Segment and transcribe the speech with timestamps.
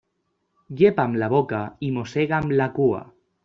[0.79, 3.07] Llepa amb la boca i mossega amb la cua.